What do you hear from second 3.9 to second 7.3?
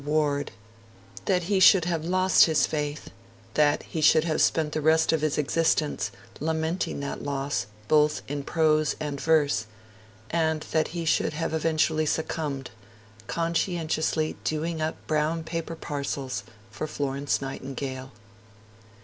should have spent the rest of his existence lamenting that